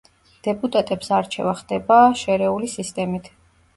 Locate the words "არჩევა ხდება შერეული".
1.17-2.73